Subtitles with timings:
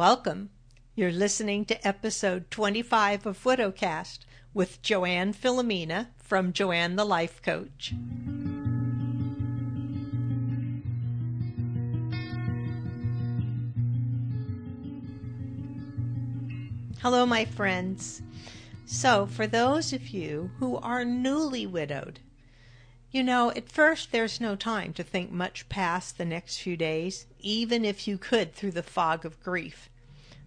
[0.00, 0.48] Welcome.
[0.94, 4.20] You're listening to episode 25 of Widowcast
[4.54, 7.92] with Joann Filomena from Joann the Life Coach.
[17.02, 18.22] Hello, my friends.
[18.86, 22.20] So, for those of you who are newly widowed,
[23.10, 27.26] you know, at first there's no time to think much past the next few days,
[27.40, 29.90] even if you could through the fog of grief.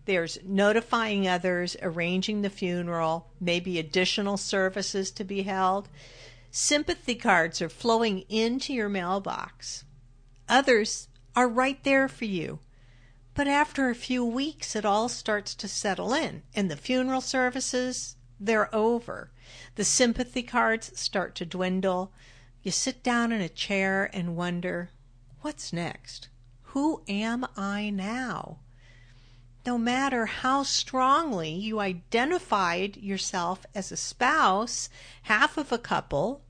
[0.06, 5.88] There's notifying others, arranging the funeral, maybe additional services to be held.
[6.52, 9.86] Sympathy cards are flowing into your mailbox.
[10.50, 12.60] Others are right there for you.
[13.34, 18.16] But after a few weeks, it all starts to settle in, and the funeral services,
[18.40, 19.32] they're over.
[19.76, 22.12] The sympathy cards start to dwindle.
[22.64, 24.90] You sit down in a chair and wonder,
[25.42, 26.30] what's next?
[26.72, 28.60] Who am I now?
[29.66, 34.90] No matter how strongly you identified yourself as a spouse,
[35.24, 36.42] half of a couple,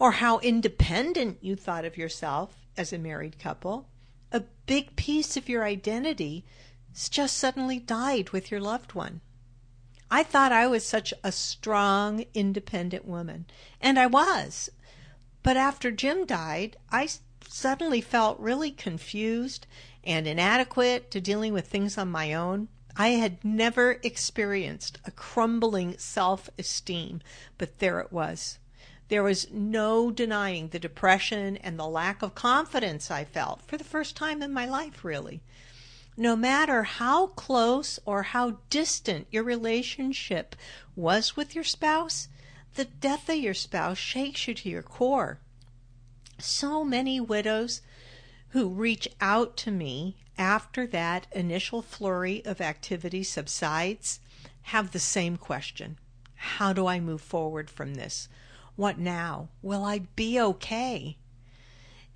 [0.00, 3.88] or how independent you thought of yourself as a married couple,
[4.32, 6.44] a big piece of your identity
[7.10, 9.20] just suddenly died with your loved one.
[10.10, 13.46] I thought I was such a strong, independent woman,
[13.80, 14.68] and I was
[15.42, 17.08] but after Jim died, I
[17.48, 19.66] suddenly felt really confused
[20.04, 22.68] and inadequate to dealing with things on my own.
[22.96, 27.22] I had never experienced a crumbling self esteem,
[27.58, 28.58] but there it was.
[29.08, 33.84] There was no denying the depression and the lack of confidence I felt for the
[33.84, 35.42] first time in my life, really.
[36.16, 40.54] No matter how close or how distant your relationship
[40.94, 42.28] was with your spouse,
[42.74, 45.38] the death of your spouse shakes you to your core.
[46.38, 47.82] So many widows
[48.50, 54.20] who reach out to me after that initial flurry of activity subsides
[54.62, 55.98] have the same question
[56.34, 58.28] How do I move forward from this?
[58.76, 59.48] What now?
[59.62, 61.18] Will I be okay?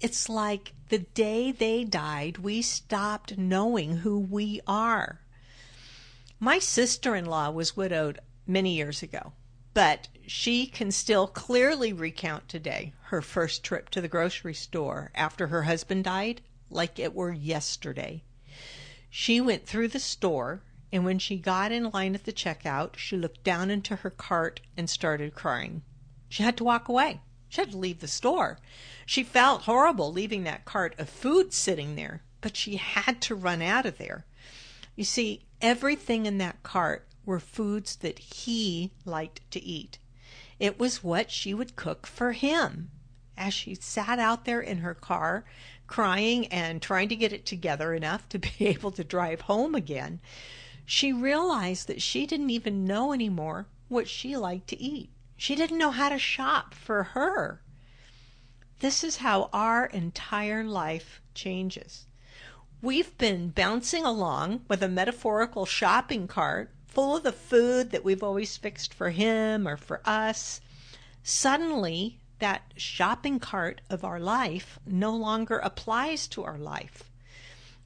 [0.00, 5.20] It's like the day they died, we stopped knowing who we are.
[6.40, 9.32] My sister in law was widowed many years ago.
[9.74, 15.48] But she can still clearly recount today her first trip to the grocery store after
[15.48, 16.40] her husband died
[16.70, 18.22] like it were yesterday.
[19.10, 20.62] She went through the store,
[20.92, 24.60] and when she got in line at the checkout, she looked down into her cart
[24.76, 25.82] and started crying.
[26.28, 27.20] She had to walk away.
[27.48, 28.58] She had to leave the store.
[29.06, 33.60] She felt horrible leaving that cart of food sitting there, but she had to run
[33.60, 34.24] out of there.
[34.94, 39.98] You see, everything in that cart were foods that he liked to eat.
[40.58, 42.90] It was what she would cook for him.
[43.36, 45.44] As she sat out there in her car,
[45.86, 50.20] crying and trying to get it together enough to be able to drive home again,
[50.86, 55.10] she realized that she didn't even know anymore what she liked to eat.
[55.36, 57.60] She didn't know how to shop for her.
[58.80, 62.06] This is how our entire life changes.
[62.82, 68.22] We've been bouncing along with a metaphorical shopping cart full of the food that we've
[68.22, 70.60] always fixed for him or for us,
[71.24, 77.10] suddenly that shopping cart of our life no longer applies to our life.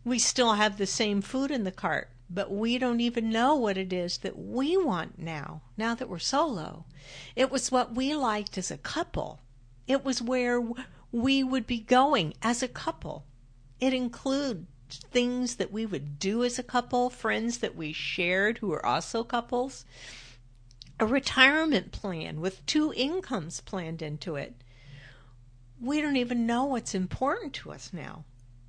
[0.04, 3.78] We still have the same food in the cart, but we don't even know what
[3.78, 6.84] it is that we want now, now that we're solo.
[7.34, 9.40] It was what we liked as a couple.
[9.86, 10.62] It was where
[11.10, 13.24] we would be going as a couple.
[13.80, 18.68] It includes things that we would do as a couple, friends that we shared who
[18.68, 19.84] were also couples,
[21.00, 24.54] a retirement plan with two incomes planned into it.
[25.80, 28.24] We don't even know what's important to us now.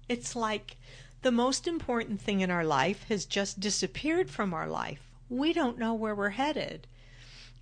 [0.07, 0.77] It's like
[1.21, 5.09] the most important thing in our life has just disappeared from our life.
[5.29, 6.87] We don't know where we're headed.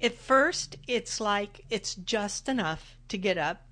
[0.01, 3.66] At first, it's like it's just enough to get up,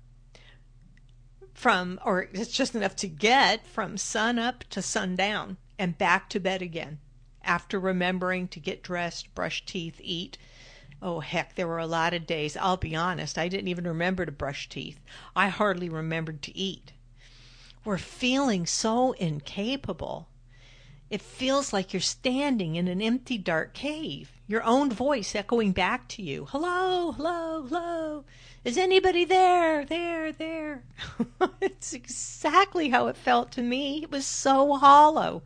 [1.56, 6.40] from, or it's just enough to get from sun up to sundown and back to
[6.40, 6.98] bed again
[7.46, 10.36] after remembering to get dressed, brush teeth, eat.
[11.00, 14.26] Oh, heck, there were a lot of days, I'll be honest, I didn't even remember
[14.26, 14.98] to brush teeth.
[15.34, 16.92] I hardly remembered to eat.
[17.84, 20.28] We're feeling so incapable.
[21.08, 26.08] It feels like you're standing in an empty, dark cave, your own voice echoing back
[26.08, 28.24] to you Hello, hello, hello.
[28.66, 29.84] Is anybody there?
[29.84, 30.82] There, there.
[31.60, 34.02] it's exactly how it felt to me.
[34.02, 35.44] It was so hollow.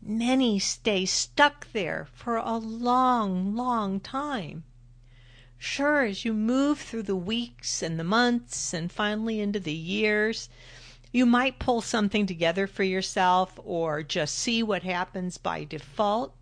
[0.00, 4.62] Many stay stuck there for a long, long time.
[5.58, 10.48] Sure, as you move through the weeks and the months and finally into the years,
[11.10, 16.32] You might pull something together for yourself or just see what happens by default,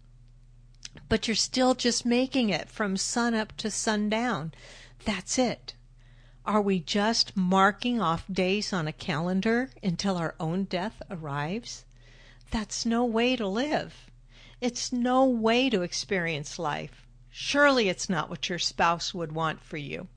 [1.08, 4.52] but you're still just making it from sun up to sundown.
[5.04, 5.74] That's it.
[6.46, 11.84] Are we just marking off days on a calendar until our own death arrives?
[12.50, 14.10] That's no way to live.
[14.60, 17.06] It's no way to experience life.
[17.30, 20.08] Surely it's not what your spouse would want for you.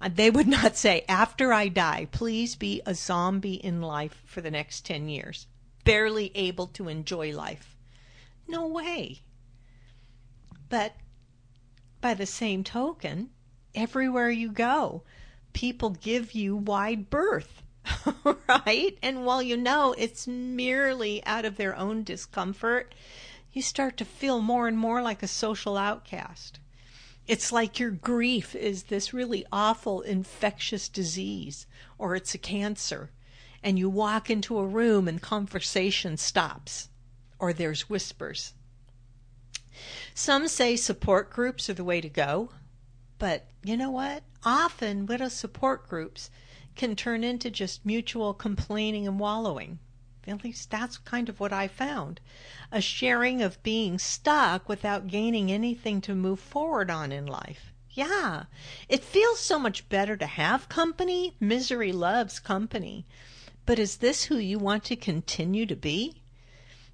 [0.00, 4.40] Uh, they would not say, after I die, please be a zombie in life for
[4.40, 5.46] the next 10 years,
[5.84, 7.76] barely able to enjoy life.
[8.46, 9.22] No way.
[10.68, 10.96] But
[12.00, 13.30] by the same token,
[13.76, 15.02] everywhere you go,
[15.52, 17.62] people give you wide berth,
[18.48, 18.98] right?
[19.02, 22.94] And while you know it's merely out of their own discomfort,
[23.52, 26.58] you start to feel more and more like a social outcast.
[27.26, 31.66] It's like your grief is this really awful infectious disease
[31.98, 33.10] or it's a cancer.
[33.62, 36.88] And you walk into a room and conversation stops
[37.38, 38.54] or there's whispers.
[40.14, 42.50] Some say support groups are the way to go.
[43.18, 44.22] But you know what?
[44.44, 46.30] Often widow support groups
[46.74, 49.78] can turn into just mutual complaining and wallowing.
[50.26, 52.20] At least that's kind of what I found.
[52.72, 57.72] A sharing of being stuck without gaining anything to move forward on in life.
[57.90, 58.44] Yeah,
[58.88, 61.36] it feels so much better to have company.
[61.40, 63.06] Misery loves company.
[63.64, 66.22] But is this who you want to continue to be?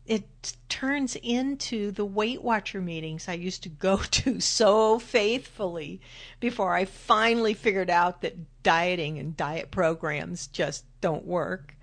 [0.07, 6.01] It turns into the Weight Watcher meetings I used to go to so faithfully
[6.41, 11.77] before I finally figured out that dieting and diet programs just don't work.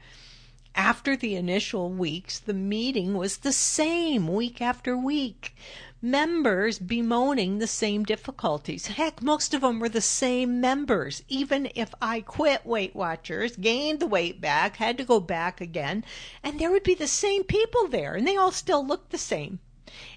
[0.76, 5.56] After the initial weeks, the meeting was the same week after week
[6.02, 8.88] members bemoaning the same difficulties.
[8.88, 11.24] Heck, most of them were the same members.
[11.28, 16.06] Even if I quit Weight Watchers, gained the weight back, had to go back again,
[16.44, 19.60] and there would be the same people there, and they all still looked the same.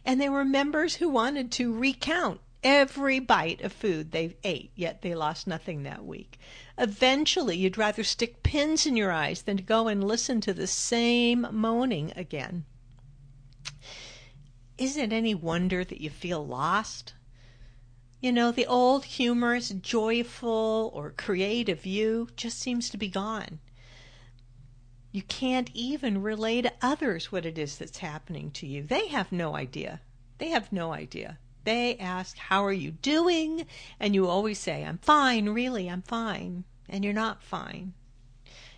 [0.04, 5.02] And there were members who wanted to recount every bite of food they ate, yet
[5.02, 6.38] they lost nothing that week.
[6.78, 10.66] Eventually, you'd rather stick pins in your eyes than to go and listen to the
[10.66, 12.64] same moaning again.
[14.78, 17.14] Is it any wonder that you feel lost?
[18.20, 23.58] You know, the old humorous, joyful, or creative you just seems to be gone.
[25.10, 28.82] You can't even relay to others what it is that's happening to you.
[28.84, 30.00] They have no idea.
[30.38, 31.38] They have no idea.
[31.64, 33.66] They ask, How are you doing?
[34.00, 36.64] And you always say, I'm fine, really, I'm fine.
[36.88, 37.92] And you're not fine.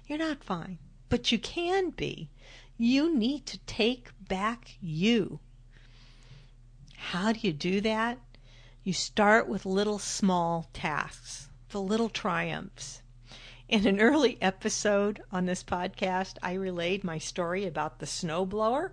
[0.07, 0.79] You're not fine.
[1.09, 2.31] But you can be.
[2.77, 5.39] You need to take back you.
[7.11, 8.19] How do you do that?
[8.83, 13.03] You start with little small tasks, the little triumphs.
[13.69, 18.93] In an early episode on this podcast, I relayed my story about the snowblower.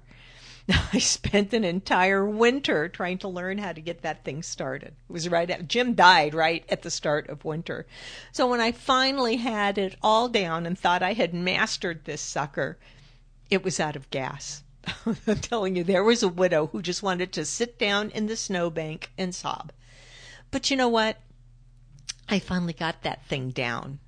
[0.94, 4.94] I spent an entire winter trying to learn how to get that thing started.
[5.10, 7.88] It was right at Jim died right at the start of winter.
[8.34, 12.78] So when I finally had it all down and thought I had mastered this sucker,
[13.50, 14.63] it was out of gas.
[15.06, 18.36] I'm telling you, there was a widow who just wanted to sit down in the
[18.36, 19.72] snowbank and sob.
[20.50, 21.19] But you know what?
[22.28, 24.00] I finally got that thing down.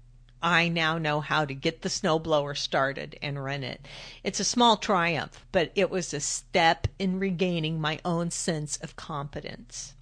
[0.42, 3.88] I now know how to get the snowblower started and run it.
[4.24, 8.96] It's a small triumph, but it was a step in regaining my own sense of
[8.96, 9.94] competence.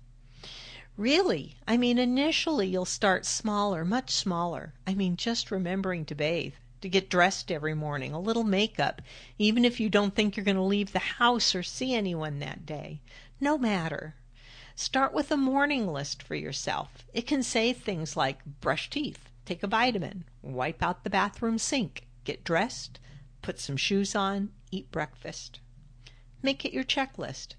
[0.98, 4.74] Really, I mean, initially you'll start smaller, much smaller.
[4.88, 9.01] I mean, just remembering to bathe to get dressed every morning, a little makeup,
[9.38, 12.65] even if you don't think you're going to leave the house or see anyone that
[12.65, 13.01] day.
[13.39, 14.15] No matter.
[14.75, 17.05] Start with a morning list for yourself.
[17.13, 22.07] It can say things like brush teeth, take a vitamin, wipe out the bathroom sink,
[22.23, 23.00] get dressed,
[23.41, 25.59] put some shoes on, eat breakfast.
[26.41, 27.55] Make it your checklist.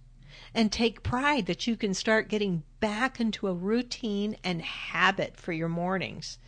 [0.54, 5.52] And take pride that you can start getting back into a routine and habit for
[5.52, 6.38] your mornings.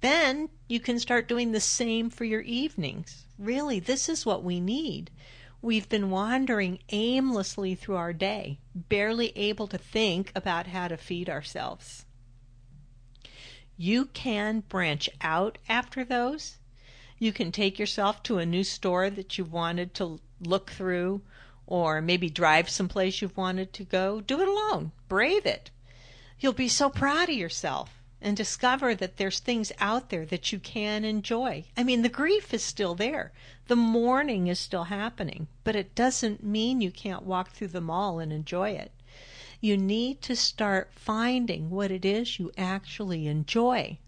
[0.00, 3.26] Then you can start doing the same for your evenings.
[3.38, 5.10] Really, this is what we need.
[5.62, 11.30] We've been wandering aimlessly through our day, barely able to think about how to feed
[11.30, 12.04] ourselves.
[13.76, 16.58] You can branch out after those.
[17.18, 21.22] You can take yourself to a new store that you've wanted to look through,
[21.66, 24.20] or maybe drive someplace you've wanted to go.
[24.20, 24.92] Do it alone.
[25.08, 25.70] Brave it.
[26.38, 27.93] You'll be so proud of yourself
[28.24, 31.62] and discover that there's things out there that you can enjoy.
[31.76, 33.32] I mean, the grief is still there.
[33.68, 38.18] The mourning is still happening, but it doesn't mean you can't walk through the mall
[38.18, 38.90] and enjoy it.
[39.60, 43.98] You need to start finding what it is you actually enjoy.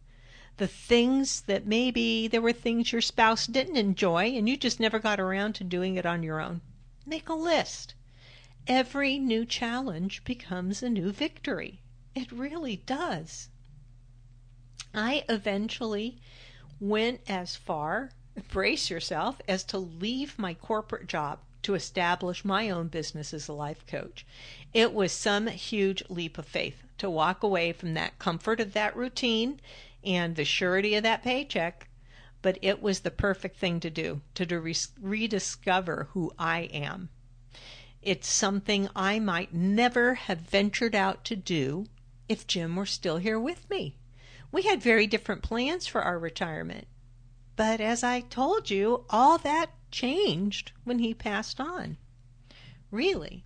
[0.58, 4.98] the things that maybe there were things your spouse didn't enjoy and you just never
[4.98, 6.60] got around to doing it on your own.
[7.04, 7.94] Make a list.
[8.66, 11.80] Every new challenge becomes a new victory.
[12.14, 13.48] It really does.
[14.98, 16.16] I eventually
[16.80, 18.12] went as far,
[18.50, 23.52] brace yourself, as to leave my corporate job to establish my own business as a
[23.52, 24.24] life coach.
[24.72, 28.96] It was some huge leap of faith to walk away from that comfort of that
[28.96, 29.60] routine
[30.02, 31.88] and the surety of that paycheck,
[32.40, 34.46] but it was the perfect thing to do to
[35.00, 37.10] rediscover who I am.
[38.00, 41.86] It's something I might never have ventured out to do
[42.28, 43.96] if Jim were still here with me.
[44.56, 46.86] We had very different plans for our retirement.
[47.56, 51.98] But as I told you, all that changed when he passed on.
[52.90, 53.44] Really.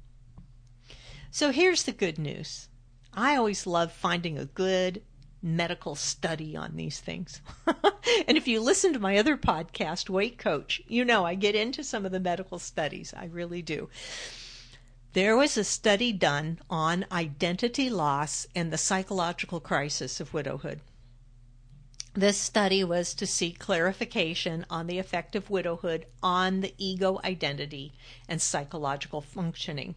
[1.32, 2.68] So here's the good news.
[3.12, 5.02] I always love finding a good
[5.42, 7.42] medical study on these things.
[7.66, 11.82] and if you listen to my other podcast, Weight Coach, you know I get into
[11.82, 13.12] some of the medical studies.
[13.16, 13.88] I really do.
[15.12, 20.80] There was a study done on identity loss and the psychological crisis of widowhood.
[22.14, 27.92] This study was to seek clarification on the effect of widowhood on the ego identity
[28.28, 29.94] and psychological functioning.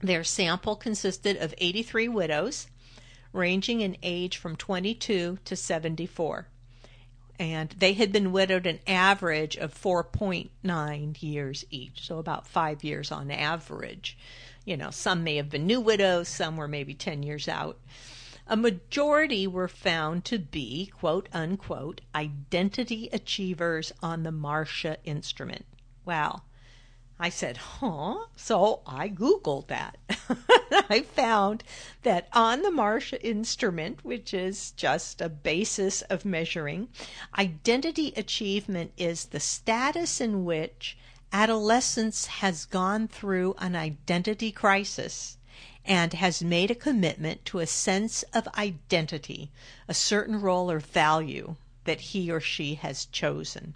[0.00, 2.66] Their sample consisted of 83 widows
[3.32, 6.48] ranging in age from 22 to 74.
[7.38, 13.10] And they had been widowed an average of 4.9 years each, so about five years
[13.10, 14.18] on average.
[14.66, 17.80] You know, some may have been new widows, some were maybe 10 years out.
[18.46, 25.64] A majority were found to be, quote unquote, identity achievers on the Marcia instrument.
[26.04, 26.44] Well,
[27.18, 28.26] I said, huh?
[28.36, 29.96] So I Googled that.
[30.90, 31.64] I found
[32.02, 36.88] that on the Marcia instrument, which is just a basis of measuring,
[37.38, 40.98] identity achievement is the status in which
[41.32, 45.38] adolescence has gone through an identity crisis
[45.84, 49.50] and has made a commitment to a sense of identity,
[49.88, 53.74] a certain role or value that he or she has chosen.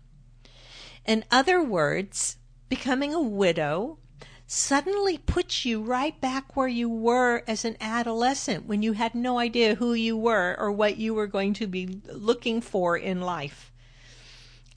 [1.04, 2.36] In other words,
[2.68, 3.98] becoming a widow
[4.46, 9.38] suddenly puts you right back where you were as an adolescent when you had no
[9.38, 13.70] idea who you were or what you were going to be looking for in life.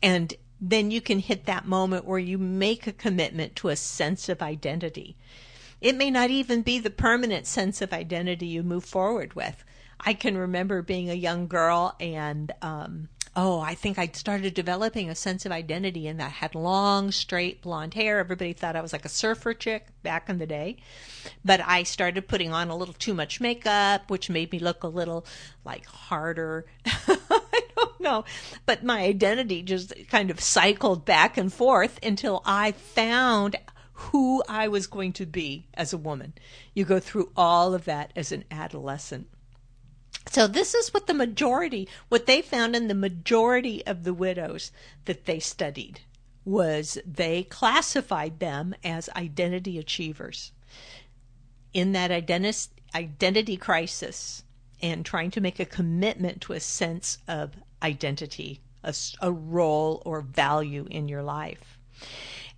[0.03, 4.27] And then you can hit that moment where you make a commitment to a sense
[4.27, 5.15] of identity.
[5.81, 9.63] It may not even be the permanent sense of identity you move forward with.
[9.99, 15.09] I can remember being a young girl and um, oh, I think I started developing
[15.09, 18.19] a sense of identity and I had long, straight blonde hair.
[18.19, 20.77] Everybody thought I was like a surfer chick back in the day.
[21.45, 24.87] But I started putting on a little too much makeup, which made me look a
[24.87, 25.25] little
[25.63, 26.65] like harder.
[26.85, 28.25] I don't know.
[28.65, 33.55] But my identity just kind of cycled back and forth until I found
[34.09, 36.33] who I was going to be as a woman.
[36.73, 39.27] You go through all of that as an adolescent.
[40.31, 44.71] So this is what the majority, what they found in the majority of the widows
[45.05, 46.01] that they studied
[46.43, 50.51] was they classified them as identity achievers.
[51.73, 54.43] In that identi- identity crisis
[54.81, 57.51] and trying to make a commitment to a sense of
[57.83, 61.77] identity, a, a role or value in your life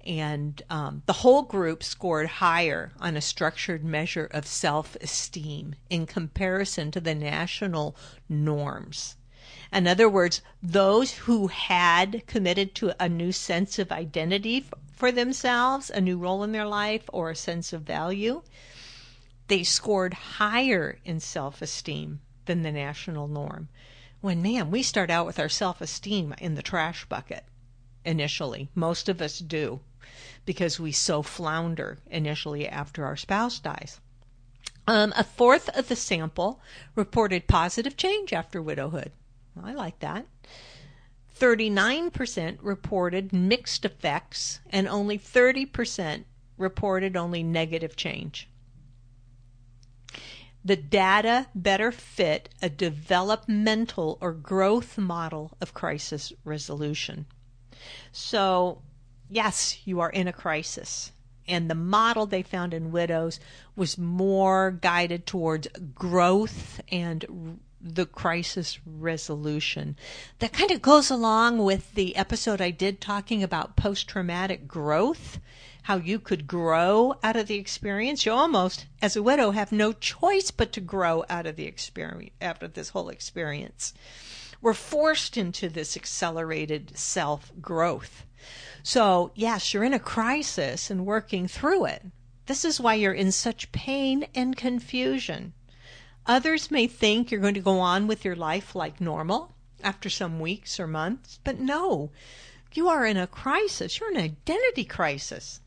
[0.06, 6.06] and um, the whole group scored higher on a structured measure of self esteem in
[6.06, 7.96] comparison to the national
[8.28, 9.16] norms.
[9.72, 15.90] In other words, those who had committed to a new sense of identity for themselves,
[15.90, 18.44] a new role in their life, or a sense of value,
[19.48, 23.70] they scored higher in self esteem than the national norm.
[24.22, 27.44] When, man, we start out with our self esteem in the trash bucket
[28.06, 28.70] initially.
[28.76, 29.82] Most of us do
[30.46, 34.00] because we so flounder initially after our spouse dies.
[34.86, 36.60] Um, a fourth of the sample
[36.96, 39.12] reported positive change after widowhood.
[39.62, 40.26] I like that.
[41.40, 46.26] 39% reported mixed effects, and only 30%
[46.58, 48.48] reported only negative change.
[50.66, 57.26] The data better fit a developmental or growth model of crisis resolution.
[58.14, 58.82] So,
[59.34, 61.12] yes, you are in a crisis.
[61.48, 63.40] And the model they found in widows
[63.76, 69.98] was more guided towards growth and the crisis resolution.
[70.40, 75.40] That kind of goes along with the episode I did talking about post traumatic growth,
[75.84, 78.26] how you could grow out of the experience.
[78.26, 82.34] You almost, as a widow, have no choice but to grow out of the experience,
[82.40, 83.94] after this whole experience.
[84.62, 88.24] We're forced into this accelerated self growth.
[88.84, 92.04] So, yes, you're in a crisis and working through it.
[92.46, 95.54] This is why you're in such pain and confusion.
[96.26, 100.40] Others may think you're going to go on with your life like normal after some
[100.40, 102.12] weeks or months, but no,
[102.74, 104.00] you are in a crisis.
[104.00, 105.62] You're in an identity crisis.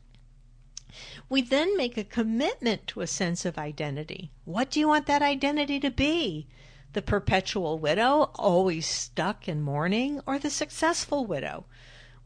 [1.29, 4.31] We then make a commitment to a sense of identity.
[4.45, 6.47] What do you want that identity to be?
[6.93, 11.65] The perpetual widow, always stuck in mourning, or the successful widow,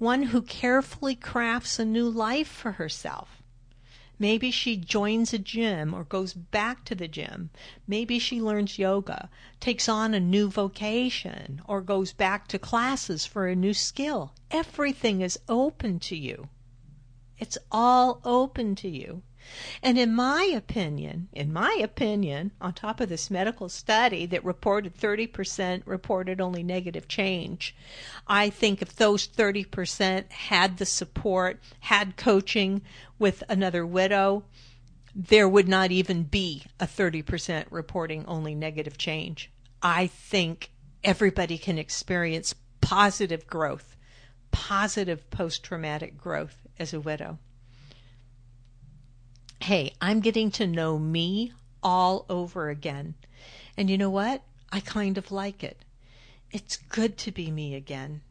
[0.02, 3.44] one who carefully crafts a new life for herself.
[4.18, 7.52] Maybe she joins a gym or goes back to the gym.
[7.88, 9.30] Maybe she learns yoga,
[9.60, 14.34] takes on a new vocation, or goes back to classes for a new skill.
[14.50, 16.50] Everything is open to you.
[17.38, 19.22] It's all open to you.
[19.82, 24.96] And in my opinion, in my opinion, on top of this medical study that reported
[24.96, 27.76] 30% reported only negative change,
[28.28, 32.82] I think if those 30% had the support, had coaching
[33.18, 34.44] with another widow,
[35.16, 39.52] there would not even be a 30% reporting only negative change.
[39.82, 40.72] I think
[41.04, 43.96] everybody can experience positive growth,
[44.52, 47.40] positive post traumatic growth as a widow
[49.64, 51.54] hey, I'm getting to know me
[51.84, 53.16] all over again.
[53.78, 54.42] And you know what?
[54.72, 55.86] I kind of like it.
[56.52, 58.22] It's good to be me again.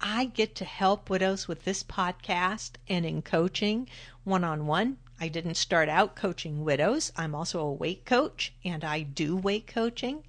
[0.00, 3.88] I get to help widows with this podcast and in coaching
[4.24, 7.10] one on one I didn't start out coaching widows.
[7.16, 10.22] I'm also a weight coach and I do weight coaching.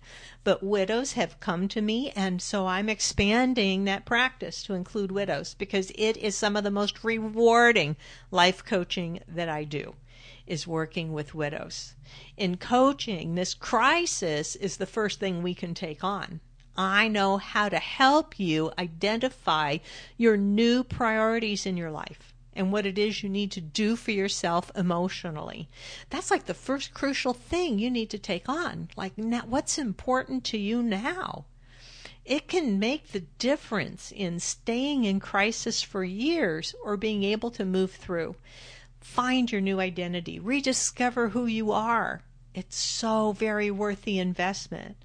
[0.43, 5.53] But widows have come to me, and so I'm expanding that practice to include widows
[5.53, 7.97] because it is some of the most rewarding
[8.31, 9.93] life coaching that I do
[10.47, 11.93] is working with widows.
[12.35, 16.39] In coaching, this crisis is the first thing we can take on.
[16.75, 19.77] I know how to help you identify
[20.17, 22.28] your new priorities in your life
[22.59, 25.69] and what it is you need to do for yourself emotionally.
[26.09, 28.89] That's like the first crucial thing you need to take on.
[28.97, 31.45] Like, now, what's important to you now?
[32.25, 37.63] It can make the difference in staying in crisis for years or being able to
[37.63, 38.35] move through.
[38.99, 42.23] Find your new identity, rediscover who you are.
[42.53, 44.97] It's so very worth the investment.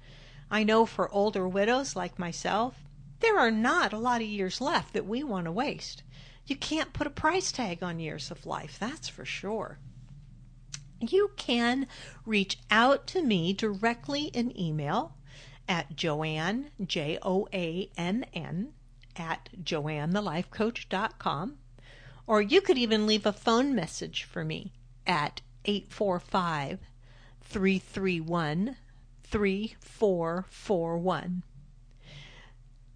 [0.51, 2.75] I know for older widows like myself,
[3.21, 6.03] there are not a lot of years left that we want to waste.
[6.47, 9.79] You can't put a price tag on years of life, that's for sure.
[11.01, 11.87] You can
[12.25, 15.15] reach out to me directly in email
[15.67, 18.73] at Joann, J O A N N,
[19.15, 21.57] at joannthelifecoach.com.
[22.27, 24.71] Or you could even leave a phone message for me
[25.07, 26.79] at 845
[27.41, 28.75] 331
[29.23, 31.43] 3441.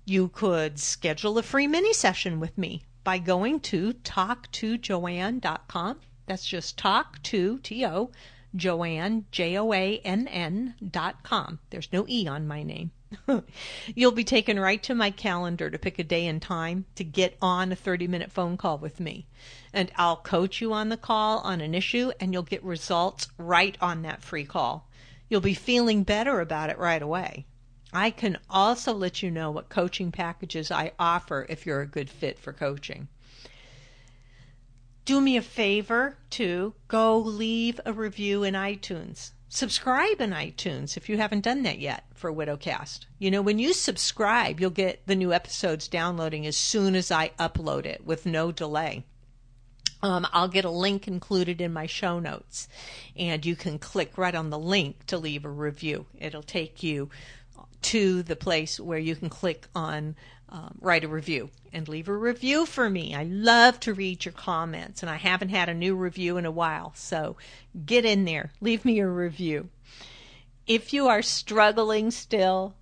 [0.05, 5.99] You could schedule a free mini session with me by going to talktojoann.com.
[6.27, 8.11] That's just talk to, T O,
[8.55, 11.57] Joann, J O A N N dot com.
[11.71, 12.91] There's no E on my name.
[13.95, 17.35] You'll be taken right to my calendar to pick a day and time to get
[17.41, 19.25] on a 30 minute phone call with me.
[19.73, 23.75] And I'll coach you on the call on an issue and you'll get results right
[23.81, 24.87] on that free call.
[25.29, 27.47] You'll be feeling better about it right away.
[27.91, 32.09] I can also let you know what coaching packages I offer if you're a good
[32.09, 33.07] fit for coaching.
[35.05, 39.31] Do me a favor to go leave a review in iTunes.
[39.51, 43.05] Subscribe in iTunes if you haven't done that yet for Widowcast.
[43.17, 47.29] You know, when you subscribe, you'll get the new episodes downloading as soon as I
[47.39, 49.05] upload it with no delay.
[50.01, 52.69] Um, I'll get a link included in my show notes,
[53.17, 56.05] and you can click right on the link to leave a review.
[56.17, 57.09] It'll take you
[57.81, 60.15] to the place where you can click on
[60.51, 63.13] um, write a review and leave a review for me.
[63.13, 66.51] I love to read your comments, and I haven't had a new review in a
[66.51, 66.91] while.
[66.95, 67.37] So
[67.85, 69.69] get in there, leave me a review.
[70.65, 72.73] If you are struggling still,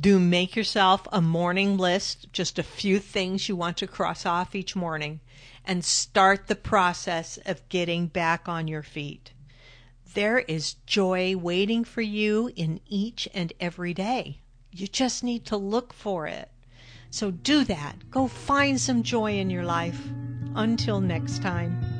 [0.00, 4.56] do make yourself a morning list, just a few things you want to cross off
[4.56, 5.20] each morning,
[5.64, 9.32] and start the process of getting back on your feet.
[10.14, 14.40] There is joy waiting for you in each and every day.
[14.70, 16.50] You just need to look for it.
[17.10, 18.10] So do that.
[18.10, 20.00] Go find some joy in your life.
[20.54, 21.93] Until next time.